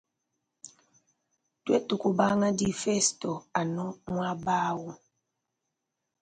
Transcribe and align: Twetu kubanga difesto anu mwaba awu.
Twetu 1.63 1.93
kubanga 2.03 2.47
difesto 2.59 3.31
anu 3.59 3.85
mwaba 4.11 4.53
awu. 4.69 4.91